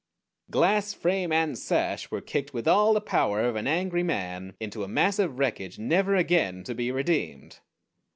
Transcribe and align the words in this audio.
Glass, 0.49 0.95
frame, 0.95 1.31
and 1.31 1.55
sash 1.55 2.09
were 2.09 2.21
kicked 2.21 2.55
with 2.55 2.67
all 2.67 2.95
the 2.95 2.99
power 3.01 3.41
of 3.41 3.55
an 3.55 3.67
angry 3.67 4.01
man 4.01 4.55
into 4.59 4.81
a 4.83 4.87
mass 4.87 5.19
of 5.19 5.37
wreckage 5.37 5.77
never 5.77 6.15
again 6.15 6.63
to 6.63 6.73
be 6.73 6.91
redeemed. 6.91 7.59